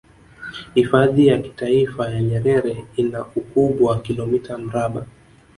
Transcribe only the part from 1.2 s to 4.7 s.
ya taifa ya Nyerere ina ukubwa wa kilomita